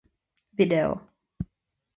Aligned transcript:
Video. 0.57 0.89